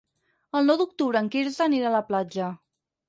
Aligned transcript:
El 0.59 0.65
nou 0.69 0.79
d'octubre 0.79 1.21
en 1.25 1.29
Quirze 1.37 1.63
anirà 1.67 1.91
a 1.93 1.95
la 1.97 2.03
platja. 2.11 2.49